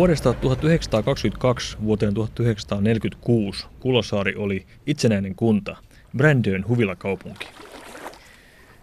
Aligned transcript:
Vuodesta 0.00 0.32
1922 0.32 1.76
vuoteen 1.84 2.14
1946 2.14 3.66
Kulosaari 3.80 4.34
oli 4.36 4.66
itsenäinen 4.86 5.34
kunta, 5.34 5.76
Brandön 6.16 6.68
huvilakaupunki. 6.68 7.46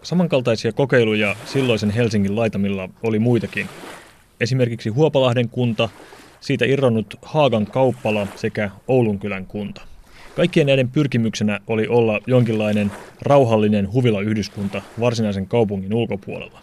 Samankaltaisia 0.04 0.71
kokeiluja 0.71 1.36
silloisen 1.45 1.89
Helsingin 1.89 2.36
laitamilla 2.36 2.89
oli 3.04 3.19
muitakin. 3.19 3.68
Esimerkiksi 4.39 4.89
Huopalahden 4.89 5.50
kunta, 5.50 5.89
siitä 6.39 6.65
irronnut 6.65 7.15
Haagan 7.21 7.65
kauppala 7.65 8.27
sekä 8.36 8.71
Oulunkylän 8.88 9.45
kunta. 9.45 9.81
Kaikkien 10.36 10.68
näiden 10.68 10.89
pyrkimyksenä 10.89 11.59
oli 11.68 11.88
olla 11.88 12.20
jonkinlainen 12.27 12.91
rauhallinen 13.21 13.93
huvilayhdyskunta 13.93 14.81
varsinaisen 14.99 15.47
kaupungin 15.47 15.93
ulkopuolella. 15.93 16.60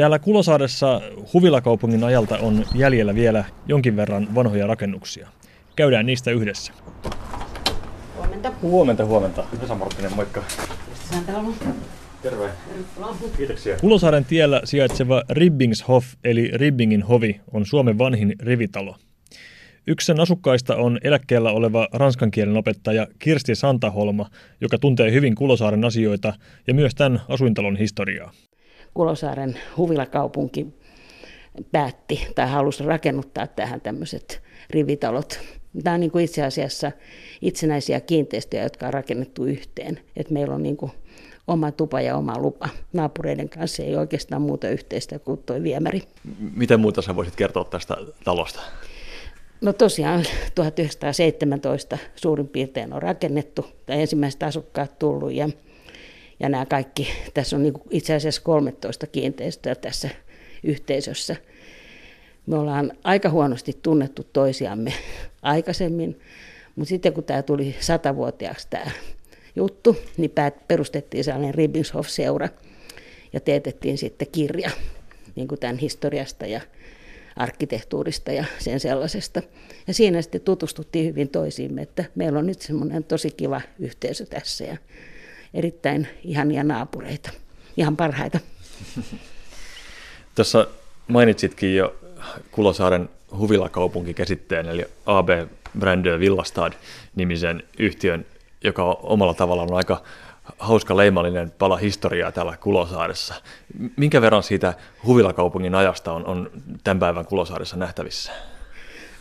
Täällä 0.00 0.18
Kulosaaressa 0.18 1.00
huvilakaupungin 1.32 2.04
ajalta 2.04 2.38
on 2.38 2.64
jäljellä 2.74 3.14
vielä 3.14 3.44
jonkin 3.66 3.96
verran 3.96 4.34
vanhoja 4.34 4.66
rakennuksia. 4.66 5.28
Käydään 5.76 6.06
niistä 6.06 6.30
yhdessä. 6.30 6.72
Huomenta. 8.16 8.52
Huomenta, 8.62 9.04
huomenta. 9.04 9.44
Vesa 9.62 9.74
Marttinen, 9.74 10.14
moikka. 10.16 10.42
Terve. 12.22 12.50
Kiitoksia. 13.36 13.76
Kulosaaren 13.76 14.24
tiellä 14.24 14.60
sijaitseva 14.64 15.22
Ribbingshof 15.30 16.06
eli 16.24 16.50
Ribbingin 16.54 17.02
hovi 17.02 17.40
on 17.52 17.66
Suomen 17.66 17.98
vanhin 17.98 18.34
rivitalo. 18.40 18.96
Yksi 19.86 20.06
sen 20.06 20.20
asukkaista 20.20 20.76
on 20.76 20.98
eläkkeellä 21.04 21.50
oleva 21.50 21.88
ranskan 21.92 22.30
kielen 22.30 22.56
opettaja 22.56 23.06
Kirsti 23.18 23.54
Santaholma, 23.54 24.30
joka 24.60 24.78
tuntee 24.78 25.12
hyvin 25.12 25.34
Kulosaaren 25.34 25.84
asioita 25.84 26.32
ja 26.66 26.74
myös 26.74 26.94
tämän 26.94 27.20
asuintalon 27.28 27.76
historiaa. 27.76 28.32
Kulosaaren 28.94 29.58
huvilakaupunki 29.76 30.66
päätti 31.72 32.26
tai 32.34 32.48
halusi 32.48 32.84
rakennuttaa 32.84 33.46
tähän 33.46 33.80
tämmöiset 33.80 34.42
rivitalot. 34.70 35.40
Tämä 35.84 35.94
on 35.94 36.00
niin 36.00 36.10
kuin 36.10 36.24
itse 36.24 36.42
asiassa 36.42 36.92
itsenäisiä 37.40 38.00
kiinteistöjä, 38.00 38.62
jotka 38.62 38.86
on 38.86 38.94
rakennettu 38.94 39.44
yhteen. 39.44 40.00
Et 40.16 40.30
meillä 40.30 40.54
on 40.54 40.62
niin 40.62 40.76
kuin 40.76 40.92
oma 41.46 41.72
tupa 41.72 42.00
ja 42.00 42.16
oma 42.16 42.38
lupa. 42.38 42.68
Naapureiden 42.92 43.48
kanssa 43.48 43.82
ei 43.82 43.96
oikeastaan 43.96 44.42
muuta 44.42 44.68
yhteistä 44.68 45.18
kuin 45.18 45.42
tuo 45.46 45.62
viemäri. 45.62 46.02
Miten 46.56 46.80
muuta 46.80 47.02
sä 47.02 47.16
voisit 47.16 47.36
kertoa 47.36 47.64
tästä 47.64 47.96
talosta? 48.24 48.60
No 49.60 49.72
tosiaan 49.72 50.24
1917 50.54 51.98
suurin 52.16 52.48
piirtein 52.48 52.92
on 52.92 53.02
rakennettu, 53.02 53.66
tai 53.86 54.00
ensimmäiset 54.00 54.42
asukkaat 54.42 54.98
tullut 54.98 55.32
ja, 55.32 55.48
ja 56.40 56.48
nämä 56.48 56.66
kaikki, 56.66 57.08
tässä 57.34 57.56
on 57.56 57.62
niin 57.62 57.74
itse 57.90 58.14
asiassa 58.14 58.42
13 58.42 59.06
kiinteistöä 59.06 59.74
tässä 59.74 60.08
yhteisössä. 60.64 61.36
Me 62.46 62.56
ollaan 62.58 62.92
aika 63.04 63.30
huonosti 63.30 63.78
tunnettu 63.82 64.26
toisiamme 64.32 64.92
aikaisemmin, 65.42 66.20
mutta 66.76 66.88
sitten 66.88 67.12
kun 67.12 67.24
tämä 67.24 67.42
tuli 67.42 67.76
satavuotiaaksi 67.80 68.66
tämä 68.70 68.90
juttu, 69.56 69.96
niin 70.16 70.32
perustettiin 70.68 71.24
sellainen 71.24 71.54
Ribbingshof-seura 71.54 72.48
ja 73.32 73.40
teetettiin 73.40 73.98
sitten 73.98 74.28
kirja 74.32 74.70
niin 75.36 75.48
kuin 75.48 75.60
tämän 75.60 75.78
historiasta 75.78 76.46
ja 76.46 76.60
arkkitehtuurista 77.36 78.32
ja 78.32 78.44
sen 78.58 78.80
sellaisesta. 78.80 79.42
Ja 79.86 79.94
siinä 79.94 80.22
sitten 80.22 80.40
tutustuttiin 80.40 81.06
hyvin 81.06 81.28
toisiimme, 81.28 81.82
että 81.82 82.04
meillä 82.14 82.38
on 82.38 82.46
nyt 82.46 82.60
semmoinen 82.60 83.04
tosi 83.04 83.30
kiva 83.30 83.60
yhteisö 83.78 84.26
tässä 84.26 84.64
ja 84.64 84.76
erittäin 85.54 86.08
ihania 86.24 86.64
naapureita, 86.64 87.30
ihan 87.76 87.96
parhaita. 87.96 88.40
Tässä 90.34 90.66
mainitsitkin 91.08 91.76
jo 91.76 91.96
Kulosaaren 92.50 93.08
huvilakaupunkikäsitteen, 93.38 94.68
eli 94.68 94.86
AB 95.06 95.28
Brandö 95.78 96.18
Villastad 96.18 96.72
nimisen 97.16 97.62
yhtiön, 97.78 98.26
joka 98.64 98.84
omalla 98.84 99.34
tavallaan 99.34 99.70
on 99.70 99.76
aika 99.76 100.02
hauska 100.58 100.96
leimallinen 100.96 101.50
pala 101.50 101.76
historiaa 101.76 102.32
täällä 102.32 102.56
Kulosaaressa. 102.56 103.34
Minkä 103.96 104.20
verran 104.20 104.42
siitä 104.42 104.74
huvilakaupungin 105.06 105.74
ajasta 105.74 106.12
on, 106.12 106.26
on 106.26 106.50
tämän 106.84 106.98
päivän 106.98 107.26
Kulosaaressa 107.26 107.76
nähtävissä? 107.76 108.32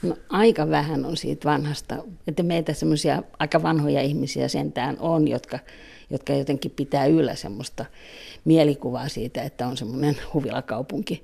No, 0.01 0.17
aika 0.29 0.69
vähän 0.69 1.05
on 1.05 1.17
siitä 1.17 1.49
vanhasta. 1.49 1.95
Että 2.27 2.43
meitä 2.43 2.73
semmoisia 2.73 3.23
aika 3.39 3.63
vanhoja 3.63 4.01
ihmisiä 4.01 4.47
sentään 4.47 4.97
on, 4.99 5.27
jotka, 5.27 5.59
jotka 6.09 6.33
jotenkin 6.33 6.71
pitää 6.71 7.05
yllä 7.05 7.35
semmoista 7.35 7.85
mielikuvaa 8.45 9.09
siitä, 9.09 9.43
että 9.43 9.67
on 9.67 9.77
semmoinen 9.77 10.17
huvilakaupunki. 10.33 11.23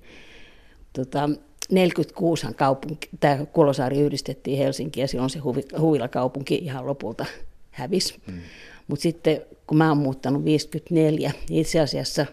Tota, 0.93 1.29
46 1.71 2.47
kaupunki, 2.55 3.09
tämä 3.19 3.45
Kulosaari 3.45 3.99
yhdistettiin 3.99 4.57
Helsinkiin 4.57 5.01
ja 5.01 5.07
silloin 5.07 5.29
se 5.29 5.39
huvilakaupunki 5.79 6.55
ihan 6.55 6.87
lopulta 6.87 7.25
hävisi. 7.71 8.15
Hmm. 8.27 8.39
Mutta 8.87 9.03
sitten 9.03 9.41
kun 9.67 9.77
mä 9.77 9.89
oon 9.89 9.97
muuttanut 9.97 10.45
54, 10.45 11.31
niin 11.49 11.61
itse 11.61 11.79
asiassa, 11.79 12.25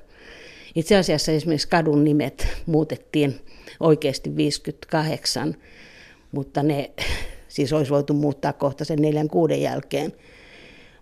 itse 0.75 0.97
asiassa 0.97 1.33
esimerkiksi 1.33 1.69
kadun 1.69 2.05
nimet 2.05 2.49
muutettiin 2.67 3.41
oikeasti 3.81 4.37
58, 4.37 5.57
mutta 6.33 6.63
ne 6.63 6.91
siis 7.49 7.73
olisi 7.73 7.91
voitu 7.91 8.15
muuttaa 8.15 8.53
kohta 8.53 8.85
sen 8.85 9.03
neljän 9.03 9.29
kuuden 9.29 9.63
jälkeen. 9.63 10.13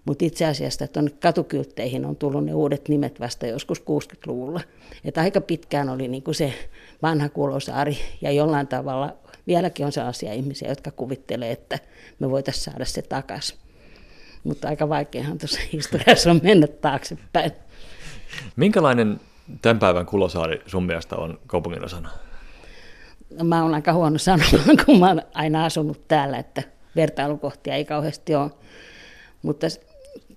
Mutta 0.05 0.25
itse 0.25 0.47
asiassa 0.47 0.87
tuonne 0.87 1.11
katukyltteihin 1.11 2.05
on 2.05 2.17
tullut 2.17 2.45
ne 2.45 2.55
uudet 2.55 2.89
nimet 2.89 3.21
vasta 3.21 3.47
joskus 3.47 3.81
60-luvulla. 3.81 4.61
Et 5.05 5.19
aika 5.19 5.41
pitkään 5.41 5.89
oli 5.89 6.09
niinku 6.09 6.33
se 6.33 6.55
vanha 7.03 7.29
Kulosaari 7.29 7.99
ja 8.21 8.31
jollain 8.31 8.67
tavalla 8.67 9.17
vieläkin 9.47 9.87
on 9.87 9.93
sellaisia 9.93 10.33
ihmisiä, 10.33 10.69
jotka 10.69 10.91
kuvittelee, 10.91 11.51
että 11.51 11.79
me 12.19 12.31
voitaisiin 12.31 12.65
saada 12.65 12.85
se 12.85 13.03
takaisin 13.03 13.59
mutta 14.45 14.69
aika 14.69 14.89
vaikeahan 14.89 15.39
tuossa 15.39 15.61
historiassa 15.73 16.31
on 16.31 16.41
mennä 16.43 16.67
taaksepäin. 16.67 17.53
Minkälainen 18.57 19.21
tämän 19.63 19.79
päivän 19.79 20.07
Kulosaari 20.07 20.63
sun 20.67 20.87
mielestä 20.87 21.17
on 21.17 21.39
kaupungin 21.47 21.85
osana? 21.85 22.11
No, 23.31 23.45
mä 23.45 23.63
oon 23.63 23.75
aika 23.75 23.93
huono 23.93 24.19
sanomaan, 24.19 24.77
kun 24.87 24.99
mä 24.99 25.09
oon 25.09 25.23
aina 25.35 25.65
asunut 25.65 26.09
täällä, 26.09 26.39
että 26.39 26.63
vertailukohtia 26.97 27.75
ei 27.75 27.85
kauheasti 27.85 28.35
ole. 28.35 28.51
Mutta 29.43 29.67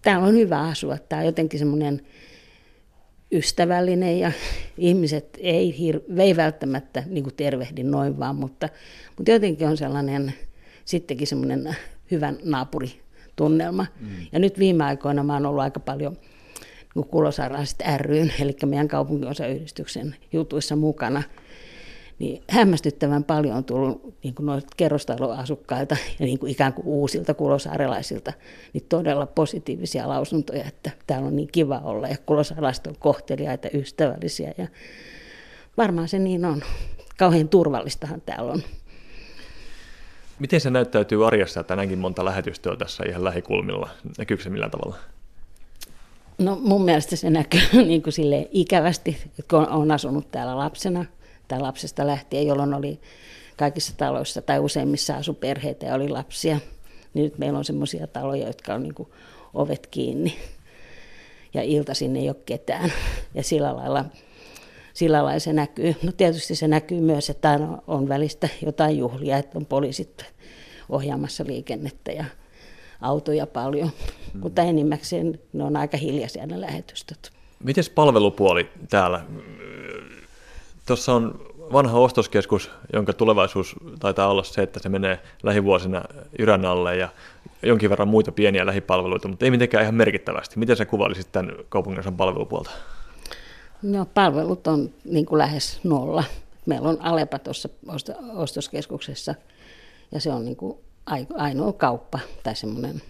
täällä 0.03 0.27
on 0.27 0.33
hyvä 0.33 0.61
asua. 0.61 0.97
Tämä 0.97 1.19
on 1.19 1.25
jotenkin 1.25 1.59
semmoinen 1.59 2.01
ystävällinen 3.31 4.19
ja 4.19 4.31
ihmiset 4.77 5.37
ei, 5.41 5.75
hir- 5.79 6.21
ei 6.21 6.35
välttämättä 6.35 7.03
niin 7.05 7.23
kuin 7.23 7.35
tervehdi 7.35 7.83
noin 7.83 8.19
vaan, 8.19 8.35
mutta, 8.35 8.69
mutta 9.17 9.31
jotenkin 9.31 9.67
on 9.67 9.77
sellainen 9.77 10.33
sittenkin 10.85 11.27
semmoinen 11.27 11.75
hyvän 12.11 12.37
naapuri 12.43 13.01
tunnelma. 13.35 13.85
Mm. 13.99 14.07
Ja 14.31 14.39
nyt 14.39 14.59
viime 14.59 14.83
aikoina 14.83 15.23
mä 15.23 15.33
oon 15.33 15.45
ollut 15.45 15.63
aika 15.63 15.79
paljon 15.79 16.17
niin 16.95 17.07
kulosaaralaiset 17.07 17.83
ryn, 17.97 18.33
eli 18.39 18.55
meidän 18.65 18.87
kaupunginosayhdistyksen 18.87 20.15
jutuissa 20.33 20.75
mukana. 20.75 21.23
Niin 22.19 22.43
hämmästyttävän 22.49 23.23
paljon 23.23 23.57
on 23.57 23.63
tullut 23.63 24.13
niin 24.23 24.35
kuin 24.35 24.45
noilta 24.45 24.67
kerrostaloasukkailta 24.77 25.97
ja 26.19 26.25
niin 26.25 26.39
kuin 26.39 26.51
ikään 26.51 26.73
kuin 26.73 26.87
uusilta 26.87 27.33
kulosaarelaisilta 27.33 28.33
niin 28.73 28.85
todella 28.89 29.25
positiivisia 29.25 30.09
lausuntoja, 30.09 30.63
että 30.65 30.91
täällä 31.07 31.27
on 31.27 31.35
niin 31.35 31.49
kiva 31.51 31.81
olla 31.83 32.07
ja 32.07 32.17
kulosaarelaiset 32.25 32.87
on 32.87 32.95
kohteliaita, 32.99 33.67
ystävällisiä 33.73 34.53
ja 34.57 34.67
varmaan 35.77 36.07
se 36.07 36.19
niin 36.19 36.45
on. 36.45 36.61
Kauhean 37.17 37.49
turvallistahan 37.49 38.21
täällä 38.21 38.51
on. 38.51 38.61
Miten 40.39 40.61
se 40.61 40.69
näyttäytyy 40.69 41.27
arjessa 41.27 41.63
tänäänkin 41.63 41.99
monta 41.99 42.25
lähetystä 42.25 42.75
tässä 42.75 43.03
ihan 43.09 43.23
lähikulmilla? 43.23 43.89
Näkyykö 44.17 44.43
se 44.43 44.49
millään 44.49 44.71
tavalla? 44.71 44.95
No 46.37 46.57
mun 46.61 46.85
mielestä 46.85 47.15
se 47.15 47.29
näkyy 47.29 47.61
niin 47.85 48.03
kuin 48.03 48.13
sille 48.13 48.47
ikävästi, 48.51 49.17
kun 49.49 49.69
olen 49.69 49.91
asunut 49.91 50.31
täällä 50.31 50.57
lapsena 50.57 51.05
tai 51.53 51.61
lapsesta 51.61 52.07
lähtien, 52.07 52.47
jolloin 52.47 52.73
oli 52.73 52.99
kaikissa 53.57 53.93
taloissa 53.97 54.41
tai 54.41 54.59
useimmissa 54.59 55.15
asu 55.15 55.33
perheitä 55.33 55.85
ja 55.85 55.95
oli 55.95 56.09
lapsia. 56.09 56.57
Niin 57.13 57.23
nyt 57.23 57.37
meillä 57.37 57.59
on 57.59 57.65
sellaisia 57.65 58.07
taloja, 58.07 58.47
jotka 58.47 58.73
on 58.73 58.83
niin 58.83 58.93
kuin 58.93 59.09
ovet 59.53 59.87
kiinni 59.87 60.35
ja 61.53 61.63
iltaisin 61.63 62.15
ei 62.15 62.29
ole 62.29 62.35
ketään. 62.45 62.93
Ja 63.33 63.43
sillä 63.43 63.75
lailla, 63.75 64.05
sillä 64.93 65.23
lailla 65.23 65.39
se 65.39 65.53
näkyy. 65.53 65.95
No 66.03 66.11
tietysti 66.11 66.55
se 66.55 66.67
näkyy 66.67 67.01
myös, 67.01 67.29
että 67.29 67.59
on 67.87 68.09
välistä 68.09 68.49
jotain 68.65 68.97
juhlia, 68.97 69.37
että 69.37 69.57
on 69.57 69.65
poliisit 69.65 70.25
ohjaamassa 70.89 71.43
liikennettä 71.47 72.11
ja 72.11 72.25
autoja 73.01 73.47
paljon, 73.47 73.91
mm. 74.33 74.39
mutta 74.39 74.61
enimmäkseen 74.61 75.39
ne 75.53 75.63
on 75.63 75.75
aika 75.75 75.97
hiljaisia 75.97 76.45
ne 76.45 76.61
lähetystöt. 76.61 77.31
Miten 77.63 77.83
palvelupuoli 77.95 78.69
täällä? 78.89 79.25
Tuossa 80.87 81.13
on 81.13 81.39
vanha 81.73 81.99
ostoskeskus, 81.99 82.71
jonka 82.93 83.13
tulevaisuus 83.13 83.75
taitaa 83.99 84.27
olla 84.27 84.43
se, 84.43 84.61
että 84.61 84.79
se 84.79 84.89
menee 84.89 85.19
lähivuosina 85.43 86.01
Yrän 86.39 86.65
alle 86.65 86.97
ja 86.97 87.09
jonkin 87.63 87.89
verran 87.89 88.07
muita 88.07 88.31
pieniä 88.31 88.65
lähipalveluita, 88.65 89.27
mutta 89.27 89.45
ei 89.45 89.51
mitenkään 89.51 89.83
ihan 89.83 89.95
merkittävästi. 89.95 90.59
Miten 90.59 90.75
sä 90.75 90.85
kuvailisit 90.85 91.31
tämän 91.31 91.55
kaupungin 91.69 92.17
palvelupuolta? 92.17 92.71
No 93.81 94.05
palvelut 94.13 94.67
on 94.67 94.89
niin 95.05 95.25
kuin 95.25 95.37
lähes 95.37 95.79
nolla. 95.83 96.23
meillä 96.65 96.89
on 96.89 96.97
Alepa 97.01 97.39
tuossa 97.39 97.69
ostoskeskuksessa 98.35 99.35
ja 100.11 100.21
se 100.21 100.31
on 100.31 100.45
niin 100.45 100.57
kuin 100.57 100.77
ainoa 101.35 101.73
kauppa 101.73 102.19
tai 102.43 102.55
semmoinen. 102.55 103.01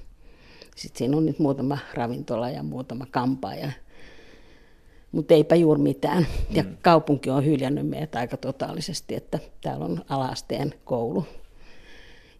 Sitten 0.75 0.97
siinä 0.97 1.17
on 1.17 1.25
nyt 1.25 1.39
muutama 1.39 1.77
ravintola 1.93 2.49
ja 2.49 2.63
muutama 2.63 3.05
kampa 3.11 3.53
ja 3.53 3.71
mutta 5.13 5.33
eipä 5.33 5.55
juuri 5.55 5.81
mitään. 5.81 6.27
Ja 6.51 6.63
mm. 6.63 6.77
kaupunki 6.81 7.29
on 7.29 7.45
hyljännyt 7.45 7.87
meitä 7.87 8.19
aika 8.19 8.37
totaalisesti, 8.37 9.15
että 9.15 9.39
täällä 9.61 9.85
on 9.85 10.01
alasteen 10.09 10.73
koulu 10.85 11.25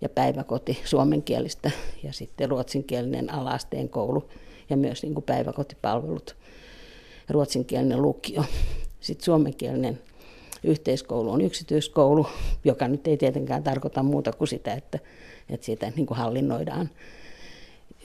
ja 0.02 0.10
päiväkoti 0.10 0.80
suomenkielistä 0.86 1.72
ja 2.04 2.14
sitten 2.14 2.50
ruotsinkielinen 2.50 3.34
alasteen 3.34 3.90
koulu 3.90 4.30
ja 4.70 4.78
myös 4.78 5.04
niin 5.04 5.14
kuin 5.14 5.24
päiväkotipalvelut, 5.24 6.36
ruotsinkielinen 7.30 8.02
lukio. 8.02 8.46
Sitten 9.00 9.26
suomenkielinen 9.26 10.02
yhteiskoulu 10.64 11.32
on 11.32 11.42
yksityiskoulu, 11.42 12.28
joka 12.64 12.88
nyt 12.88 13.08
ei 13.08 13.18
tietenkään 13.18 13.64
tarkoita 13.64 14.04
muuta 14.04 14.32
kuin 14.32 14.48
sitä, 14.48 14.74
että, 14.74 15.00
että 15.50 15.66
sitä 15.66 15.92
niin 15.96 16.06
kuin 16.06 16.18
hallinnoidaan 16.18 16.90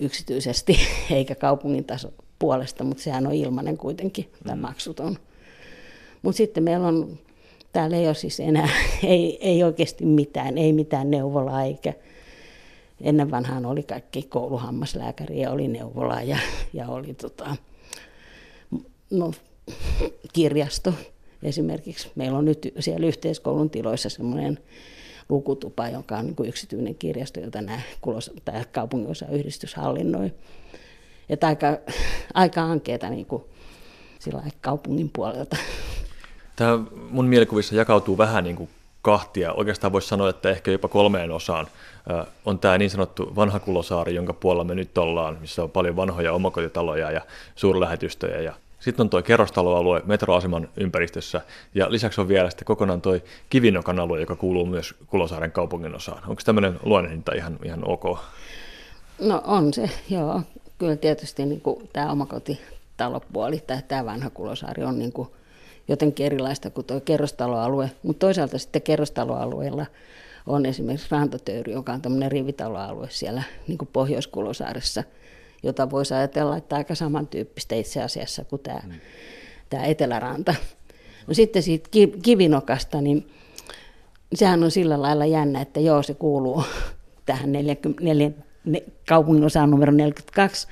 yksityisesti 0.01 0.79
eikä 1.11 1.35
kaupungin 1.35 1.85
taso 1.85 2.13
puolesta, 2.39 2.85
mutta 2.85 3.03
sehän 3.03 3.27
on 3.27 3.33
ilmainen 3.33 3.79
kuitenkin, 3.79 4.31
tai 4.47 4.57
mm. 4.57 4.61
maksuton. 4.61 5.19
Mutta 6.23 6.37
sitten 6.37 6.63
meillä 6.63 6.87
on, 6.87 7.19
täällä 7.73 7.97
ei 7.97 8.07
ole 8.07 8.15
siis 8.15 8.41
enää, 8.41 8.69
ei, 9.03 9.39
ei 9.49 9.65
oikeasti 9.65 10.05
mitään, 10.05 10.59
ei 10.59 10.73
mitään 10.73 11.11
neuvolaa 11.11 11.65
eikä, 11.65 11.93
ennen 13.01 13.31
vanhaan 13.31 13.67
oli 13.67 13.83
kaikki 13.83 14.23
kouluhammaslääkäri 14.23 15.41
ja 15.41 15.51
oli 15.51 15.69
neuvola 15.69 16.23
ja, 16.23 16.39
ja 16.73 16.89
oli 16.89 17.15
tota, 17.15 17.57
no, 19.11 19.33
kirjasto 20.33 20.95
esimerkiksi. 21.43 22.11
Meillä 22.15 22.39
on 22.39 22.45
nyt 22.45 22.73
siellä 22.81 23.07
yhteiskoulun 23.07 23.71
tiloissa 23.71 24.09
semmoinen 24.09 24.59
lukutupa, 25.29 25.89
joka 25.89 26.19
on 26.19 26.27
niin 26.27 26.49
yksityinen 26.49 26.95
kirjasto, 26.95 27.41
jota 27.41 27.63
nämä 27.63 27.81
kulos, 28.01 28.31
tämä 28.45 28.65
kaupunginosayhdistys 28.73 29.75
hallinnoi. 29.75 30.33
Että 31.31 31.47
aika, 31.47 31.67
aika 32.35 32.63
ankeeta 32.63 33.11
niin 33.11 33.27
kuin 33.27 33.45
sillä 34.19 34.43
kaupungin 34.61 35.11
puolelta. 35.13 35.57
Tämä 36.57 36.79
mun 37.11 37.25
mielikuvissa 37.25 37.75
jakautuu 37.75 38.19
vähän 38.19 38.45
niin 38.45 38.57
kuin 38.57 38.71
kahtia. 39.03 39.53
Oikeastaan 39.53 39.93
voisi 39.93 40.09
sanoa, 40.09 40.31
että 40.31 40.51
ehkä 40.51 40.71
jopa 40.71 40.89
kolmeen 40.89 41.31
osaan. 41.31 41.67
On 42.45 42.59
tämä 42.59 42.79
niin 42.79 42.91
sanottu 42.91 43.33
vanha 43.37 43.61
Kulosaari, 43.61 44.15
jonka 44.15 44.33
puolella 44.33 44.65
me 44.65 44.75
nyt 44.75 44.99
ollaan, 44.99 45.37
missä 45.41 45.63
on 45.63 45.71
paljon 45.71 45.97
vanhoja 45.97 46.33
omakotitaloja 46.33 47.11
ja 47.11 47.21
suurlähetystöjä 47.57 48.41
ja 48.41 48.55
sitten 48.81 49.05
on 49.05 49.11
tuo 49.11 49.23
kerrostaloalue 49.23 50.03
metroaseman 50.05 50.69
ympäristössä 50.77 51.41
ja 51.75 51.93
lisäksi 51.93 52.21
on 52.21 52.29
vielä 52.29 52.51
sitten 52.51 52.65
kokonaan 52.67 53.01
tuo 53.01 53.19
Kivinokan 53.51 54.01
alue, 54.01 54.21
joka 54.21 54.37
kuuluu 54.37 54.67
myös 54.67 54.95
Kulosaaren 55.07 55.53
kaupungin 55.53 55.95
osaan. 55.95 56.23
Onko 56.29 56.43
tämmöinen 56.45 56.81
luonnehdinta 56.83 57.33
ihan, 57.35 57.59
ihan 57.65 57.81
ok? 57.89 58.19
No 59.21 59.43
on 59.45 59.75
se, 59.75 59.91
joo. 60.11 60.43
Kyllä 60.79 60.97
tietysti 60.97 61.47
niin 61.47 61.61
kuin 61.61 61.89
tämä 61.93 62.13
omakotitalopuoli 62.13 63.61
tai 63.67 63.83
tämä 63.89 64.05
vanha 64.05 64.31
Kulosaari 64.31 64.85
on 64.85 64.99
niin 64.99 65.13
kuin 65.13 65.29
jotenkin 65.89 66.27
erilaista 66.27 66.71
kuin 66.71 66.87
tuo 66.87 67.01
kerrostaloalue, 67.01 67.91
mutta 68.03 68.27
toisaalta 68.27 68.59
sitten 68.59 68.83
kerrostaloalueella 68.83 69.87
on 70.47 70.67
esimerkiksi 70.67 71.09
Rantatöyry, 71.11 71.73
joka 71.73 71.93
on 71.93 72.03
tämmöinen 72.03 72.33
rivitaloalue 72.33 73.07
siellä 73.11 73.43
niin 73.69 73.79
kuin 73.79 73.89
Pohjois-Kulosaaressa– 73.93 75.05
jota 75.63 75.91
voisi 75.91 76.15
ajatella, 76.15 76.57
että 76.57 76.77
aika 76.77 76.95
samantyyppistä 76.95 77.75
itse 77.75 78.03
asiassa 78.03 78.45
kuin 78.45 78.63
tämä, 78.63 78.81
mm. 78.87 78.93
tämä 79.71 79.85
Eteläranta. 79.85 80.55
No 81.27 81.35
sitten 81.35 81.63
siitä 81.63 81.89
kivinokasta, 82.23 83.01
niin 83.01 83.31
sehän 84.35 84.65
on 84.65 84.71
sillä 84.71 85.03
lailla 85.03 85.27
jännä, 85.27 85.61
että 85.61 85.81
joo, 85.81 86.03
se 86.03 86.15
kuuluu 86.15 86.65
tähän 87.27 87.53
40, 87.53 88.05
4, 88.05 88.31
kaupungin 89.09 89.45
osaan 89.45 89.71
numero 89.71 89.93
42, 89.93 90.69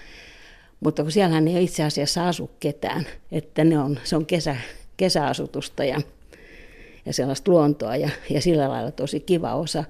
mutta 0.81 1.02
kun 1.02 1.12
siellähän 1.12 1.48
ei 1.48 1.64
itse 1.64 1.84
asiassa 1.84 2.28
asu 2.28 2.50
ketään, 2.60 3.06
että 3.32 3.64
ne 3.64 3.78
on, 3.78 3.98
se 4.04 4.16
on 4.16 4.26
kesä, 4.26 4.56
kesäasutusta 4.96 5.84
ja, 5.84 6.00
ja 7.06 7.12
sellaista 7.12 7.50
luontoa 7.50 7.96
ja, 7.96 8.10
ja 8.31 8.40
sillä 8.40 8.69
lailla 8.69 8.90
tosi 8.90 9.20
kiva 9.20 9.54
osa, 9.54 9.84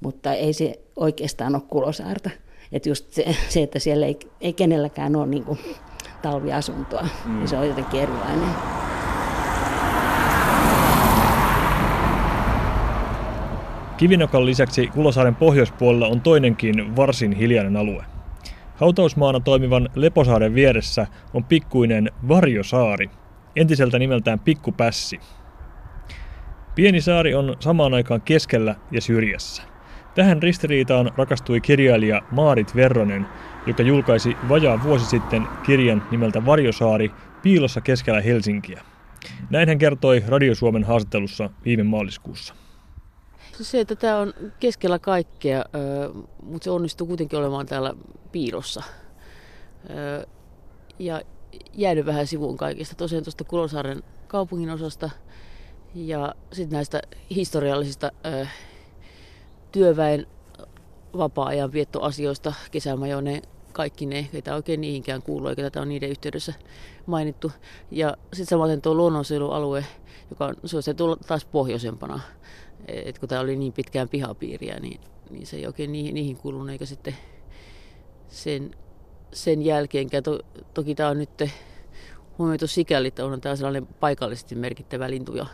mutta 0.00 0.32
ei 0.32 0.52
se 0.52 0.78
oikeastaan 0.96 1.54
ole 1.54 1.62
Kulosaarta. 1.68 2.30
Että 2.72 2.88
just 2.88 3.12
se, 3.12 3.36
se, 3.48 3.62
että 3.62 3.78
siellä 3.78 4.06
ei, 4.06 4.18
ei 4.40 4.52
kenelläkään 4.52 5.16
ole 5.16 5.26
niin 5.26 5.44
kuin 5.44 5.58
talviasuntoa, 6.22 7.08
mm. 7.24 7.38
niin 7.38 7.48
se 7.48 7.56
on 7.56 7.68
jotenkin 7.68 8.00
erilainen. 8.00 8.77
Kivinokan 13.98 14.46
lisäksi 14.46 14.86
Kulosaaren 14.86 15.34
pohjoispuolella 15.34 16.06
on 16.06 16.20
toinenkin 16.20 16.96
varsin 16.96 17.32
hiljainen 17.32 17.76
alue. 17.76 18.04
Hautausmaana 18.76 19.40
toimivan 19.40 19.88
Leposaaren 19.94 20.54
vieressä 20.54 21.06
on 21.34 21.44
pikkuinen 21.44 22.10
Varjosaari, 22.28 23.10
entiseltä 23.56 23.98
nimeltään 23.98 24.38
Pikkupässi. 24.38 25.20
Pieni 26.74 27.00
saari 27.00 27.34
on 27.34 27.56
samaan 27.60 27.94
aikaan 27.94 28.20
keskellä 28.20 28.74
ja 28.90 29.00
syrjässä. 29.00 29.62
Tähän 30.14 30.42
ristiriitaan 30.42 31.10
rakastui 31.16 31.60
kirjailija 31.60 32.22
Maarit 32.30 32.76
Verronen, 32.76 33.26
joka 33.66 33.82
julkaisi 33.82 34.36
vajaa 34.48 34.82
vuosi 34.82 35.06
sitten 35.06 35.46
kirjan 35.66 36.02
nimeltä 36.10 36.46
Varjosaari 36.46 37.10
piilossa 37.42 37.80
keskellä 37.80 38.20
Helsinkiä. 38.20 38.82
Näin 39.50 39.68
hän 39.68 39.78
kertoi 39.78 40.22
Radio 40.28 40.54
Suomen 40.54 40.84
haastattelussa 40.84 41.50
viime 41.64 41.82
maaliskuussa. 41.82 42.67
Se, 43.60 43.80
että 43.80 43.96
tämä 43.96 44.18
on 44.18 44.34
keskellä 44.60 44.98
kaikkea, 44.98 45.64
mutta 46.42 46.64
se 46.64 46.70
onnistuu 46.70 47.06
kuitenkin 47.06 47.38
olemaan 47.38 47.66
täällä 47.66 47.94
piilossa. 48.32 48.82
Ja 50.98 51.22
jäänyt 51.72 52.06
vähän 52.06 52.26
sivuun 52.26 52.56
kaikista. 52.56 52.94
Tosiaan 52.94 53.24
tuosta 53.24 53.44
Kulosaaren 53.44 54.02
kaupungin 54.26 54.70
osasta 54.70 55.10
ja 55.94 56.34
sitten 56.52 56.76
näistä 56.76 57.02
historiallisista 57.30 58.12
työväen 59.72 60.26
vapaa-ajan 61.18 61.72
viettoasioista, 61.72 62.52
kesämajoneen, 62.70 63.42
kaikki 63.72 64.06
ne, 64.06 64.28
ei 64.34 64.42
tämä 64.42 64.56
oikein 64.56 64.80
niihinkään 64.80 65.22
kuulu, 65.22 65.48
eikä 65.48 65.62
tätä 65.62 65.80
on 65.80 65.88
niiden 65.88 66.10
yhteydessä 66.10 66.54
mainittu. 67.06 67.52
Ja 67.90 68.16
sitten 68.32 68.46
samaten 68.46 68.82
tuo 68.82 68.94
luonnonsuojelualue, 68.94 69.84
joka 70.30 70.46
on, 70.46 70.54
se 70.64 70.76
on 70.76 70.82
se 70.82 70.94
taas 71.26 71.44
pohjoisempana, 71.44 72.20
että 72.86 73.20
kun 73.20 73.28
tämä 73.28 73.40
oli 73.40 73.56
niin 73.56 73.72
pitkään 73.72 74.08
pihapiiriä, 74.08 74.80
niin, 74.80 75.00
niin 75.30 75.46
se 75.46 75.56
ei 75.56 75.66
oikein 75.66 75.92
niihin, 75.92 76.14
niihin 76.14 76.36
kuulunut, 76.36 76.70
eikä 76.70 76.86
sitten 76.86 77.16
sen, 78.28 78.70
sen 79.32 79.62
jälkeenkään. 79.62 80.22
To, 80.22 80.40
toki 80.74 80.94
tämä 80.94 81.08
on 81.08 81.18
nyt 81.18 81.42
huomioitu 82.38 82.66
sikäli, 82.66 83.08
että 83.08 83.24
on 83.24 83.40
tämä 83.40 83.56
sellainen 83.56 83.86
paikallisesti 83.86 84.54
merkittävä 84.54 85.10
lintu- 85.10 85.36
ja 85.36 85.46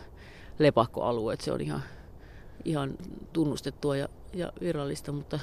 lepakkoalue, 0.59 1.33
että 1.33 1.45
se 1.45 1.51
on 1.51 1.61
ihan 1.61 1.83
ihan 2.65 2.97
tunnustettua 3.33 3.97
ja, 3.97 4.09
ja 4.33 4.53
virallista, 4.61 5.11
mutta 5.11 5.39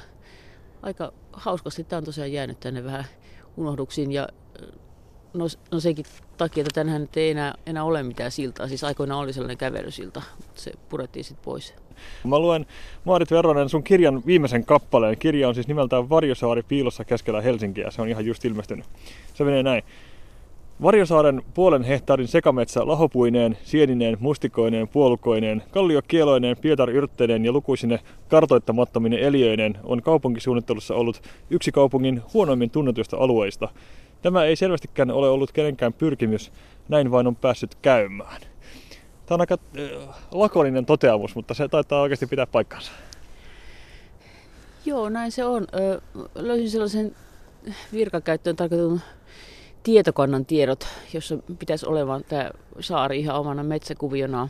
aika 0.81 1.13
hauskasti 1.33 1.83
tämä 1.83 1.97
on 1.97 2.03
tosiaan 2.03 2.31
jäänyt 2.31 2.59
tänne 2.59 2.83
vähän 2.83 3.05
unohduksiin 3.57 4.11
ja 4.11 4.27
no, 5.33 5.45
no 5.71 5.79
senkin 5.79 6.05
takia, 6.37 6.61
että 6.61 6.73
tänään 6.73 7.01
nyt 7.01 7.17
ei 7.17 7.31
enää, 7.31 7.53
enää 7.65 7.83
ole 7.83 8.03
mitään 8.03 8.31
siltaa. 8.31 8.67
Siis 8.67 8.83
aikoinaan 8.83 9.19
oli 9.19 9.33
sellainen 9.33 9.57
kävelysilta, 9.57 10.21
mutta 10.37 10.61
se 10.61 10.71
purettiin 10.89 11.23
sitten 11.23 11.45
pois. 11.45 11.73
Mä 12.23 12.39
luen 12.39 12.65
Maarit 13.05 13.31
Verronen 13.31 13.69
sun 13.69 13.83
kirjan 13.83 14.21
viimeisen 14.25 14.65
kappaleen. 14.65 15.17
Kirja 15.17 15.47
on 15.47 15.55
siis 15.55 15.67
nimeltään 15.67 16.09
Varjosaari 16.09 16.63
piilossa 16.63 17.05
keskellä 17.05 17.41
Helsinkiä. 17.41 17.91
Se 17.91 18.01
on 18.01 18.09
ihan 18.09 18.25
just 18.25 18.45
ilmestynyt. 18.45 18.85
Se 19.33 19.43
menee 19.43 19.63
näin. 19.63 19.83
Varjosaaren 20.81 21.41
puolen 21.53 21.83
hehtaarin 21.83 22.27
sekametsä 22.27 22.87
lahopuineen, 22.87 23.57
sienineen, 23.63 24.17
mustikoineen, 24.19 24.87
puolukoineen, 24.87 25.63
kalliokieloineen, 25.71 26.57
pietaryrtteineen 26.61 27.45
ja 27.45 27.51
lukuisine 27.51 27.99
kartoittamattomine 28.27 29.19
eliöineen 29.19 29.77
on 29.83 30.01
kaupunkisuunnittelussa 30.01 30.95
ollut 30.95 31.21
yksi 31.49 31.71
kaupungin 31.71 32.21
huonoimmin 32.33 32.69
tunnetuista 32.69 33.17
alueista. 33.17 33.69
Tämä 34.23 34.43
ei 34.43 34.55
selvästikään 34.55 35.11
ole 35.11 35.29
ollut 35.29 35.51
kenenkään 35.51 35.93
pyrkimys, 35.93 36.51
näin 36.89 37.11
vain 37.11 37.27
on 37.27 37.35
päässyt 37.35 37.75
käymään. 37.75 38.41
Tämä 39.25 39.35
on 39.35 39.41
aika 39.41 39.57
äh, 39.77 40.15
lakoninen 40.31 40.85
toteamus, 40.85 41.35
mutta 41.35 41.53
se 41.53 41.67
taitaa 41.67 42.01
oikeasti 42.01 42.27
pitää 42.27 42.47
paikkansa. 42.47 42.91
Joo, 44.85 45.09
näin 45.09 45.31
se 45.31 45.45
on. 45.45 45.67
Ö, 45.75 46.01
löysin 46.35 46.69
sellaisen 46.69 47.15
virkakäyttöön 47.93 48.55
tarkoitetun 48.55 49.01
tietokannan 49.83 50.45
tiedot, 50.45 50.87
jossa 51.13 51.37
pitäisi 51.59 51.85
olevan 51.85 52.23
tämä 52.23 52.51
saari 52.79 53.19
ihan 53.19 53.35
omana 53.35 53.63
metsäkuviona. 53.63 54.49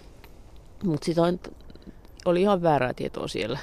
Mutta 0.83 1.05
sitä 1.05 1.21
oli 2.25 2.41
ihan 2.41 2.61
väärää 2.61 2.93
tietoa 2.93 3.27
siellä. 3.27 3.59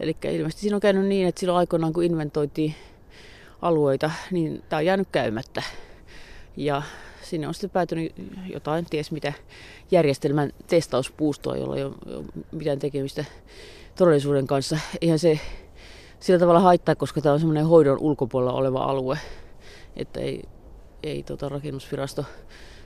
Eli 0.00 0.16
ilmeisesti 0.24 0.60
siinä 0.60 0.76
on 0.76 0.80
käynyt 0.80 1.06
niin, 1.06 1.28
että 1.28 1.40
silloin 1.40 1.58
aikoinaan 1.58 1.92
kun 1.92 2.04
inventoitiin 2.04 2.74
alueita, 3.66 4.10
niin 4.30 4.62
tämä 4.68 4.78
on 4.78 4.86
jäänyt 4.86 5.08
käymättä. 5.12 5.62
Ja 6.56 6.82
sinne 7.22 7.48
on 7.48 7.54
sitten 7.54 7.70
päätynyt 7.70 8.12
jotain, 8.52 8.86
ties 8.90 9.10
mitä, 9.10 9.32
järjestelmän 9.90 10.52
testauspuustoa, 10.66 11.56
jolla 11.56 11.76
ei 11.76 11.84
ole 11.84 11.94
mitään 12.52 12.78
tekemistä 12.78 13.24
todellisuuden 13.94 14.46
kanssa. 14.46 14.78
Eihän 15.00 15.18
se 15.18 15.40
sillä 16.20 16.38
tavalla 16.38 16.60
haittaa, 16.60 16.94
koska 16.94 17.20
tämä 17.20 17.32
on 17.32 17.38
semmoinen 17.38 17.66
hoidon 17.66 17.98
ulkopuolella 18.00 18.52
oleva 18.52 18.84
alue, 18.84 19.18
että 19.96 20.20
ei, 20.20 20.42
ei 21.02 21.22
tota 21.22 21.48
rakennusvirasto 21.48 22.24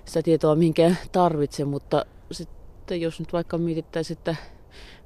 sitä 0.05 0.23
tietoa 0.23 0.55
mihinkään 0.55 0.99
tarvitse, 1.13 1.65
mutta 1.65 2.07
sitten 2.33 3.01
jos 3.01 3.21
nyt 3.21 3.33
vaikka 3.33 3.59
mietittäisiin, 3.59 4.19
että 4.19 4.37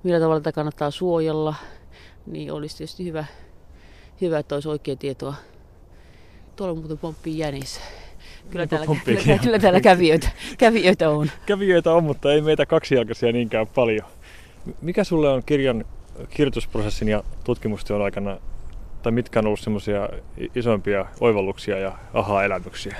millä 0.02 0.21
tavalla 0.21 0.40
tätä 0.40 0.52
kannattaa 0.52 0.90
suojella, 0.90 1.54
niin 2.26 2.52
olisi 2.52 2.76
tietysti 2.76 3.04
hyvä, 3.04 3.25
hyvä 4.21 4.38
että 4.38 4.54
olisi 4.54 4.69
oikea 4.69 4.97
tietoa. 4.97 5.35
Tuolla 6.57 6.75
muuten 6.75 6.99
pomppii 6.99 7.39
jänissä. 7.39 7.81
Kyllä 8.51 8.67
täällä, 8.67 8.87
kyllä, 9.05 9.39
kyllä 9.39 9.59
täällä 9.59 9.81
kävijöitä, 9.81 10.29
kävijöitä 10.59 11.11
on. 11.11 11.31
Kävijöitä 11.47 11.93
on, 11.93 12.05
mutta 12.05 12.33
ei 12.33 12.41
meitä 12.41 12.67
kaksijalkaisia 12.67 13.33
niinkään 13.33 13.67
paljon. 13.67 14.07
Mikä 14.83 15.05
sulle 15.05 15.29
on 15.29 15.43
kirjan 15.47 15.85
kirjoitusprosessin 16.31 17.09
ja 17.09 17.25
tutkimustyön 17.45 18.03
aikana, 18.03 18.39
tai 19.03 19.13
mitkä 19.13 19.39
on 19.39 19.47
ollut 19.47 19.61
semmoisia 19.61 20.09
isompia 20.55 21.07
oivalluksia 21.21 21.79
ja 21.79 21.99
aha-elämyksiä? 22.15 22.97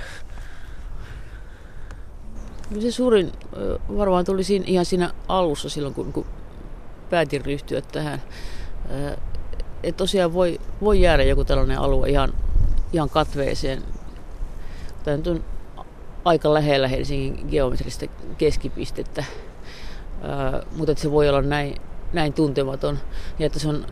No 2.75 2.81
se 2.81 2.91
suurin 2.91 3.31
varmaan 3.97 4.25
tuli 4.25 4.43
siinä, 4.43 4.65
ihan 4.67 4.85
siinä 4.85 5.13
alussa 5.27 5.69
silloin, 5.69 5.93
kun, 5.93 6.13
kun 6.13 6.25
päätin 7.09 7.45
ryhtyä 7.45 7.81
tähän. 7.81 8.21
Että 9.83 9.97
tosiaan 9.97 10.33
voi, 10.33 10.59
voi 10.81 11.01
jäädä 11.01 11.23
joku 11.23 11.43
tällainen 11.45 11.79
alue 11.79 12.09
ihan 12.09 12.33
katveeseen. 13.11 13.83
Tämä 15.03 15.17
on 15.27 15.43
aika 16.25 16.53
lähellä 16.53 16.87
Helsingin 16.87 17.47
geometrista 17.49 18.05
keskipistettä, 18.37 19.23
mutta 20.75 20.91
että 20.91 21.01
se 21.01 21.11
voi 21.11 21.29
olla 21.29 21.41
näin, 21.41 21.75
näin 22.13 22.33
tuntematon 22.33 22.99
ja 23.39 23.45
että 23.45 23.59
se 23.59 23.69
on 23.69 23.85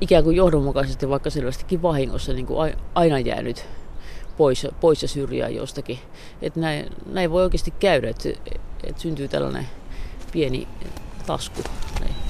ikään 0.00 0.24
kuin 0.24 0.36
johdonmukaisesti, 0.36 1.08
vaikka 1.08 1.30
selvästikin 1.30 1.82
vahingossa, 1.82 2.32
niin 2.32 2.46
kuin 2.46 2.74
aina 2.94 3.18
jäänyt 3.18 3.66
pois, 4.36 4.66
pois 4.80 5.02
ja 5.02 5.08
syrjään 5.08 5.54
jostakin. 5.54 5.98
Että 6.42 6.60
näin, 6.60 6.86
näin 7.06 7.30
voi 7.30 7.42
oikeasti 7.42 7.70
käydä, 7.70 8.10
että, 8.10 8.28
että 8.84 9.02
syntyy 9.02 9.28
tällainen 9.28 9.68
pieni 10.32 10.68
tasku. 11.26 11.62
Näin. 12.00 12.21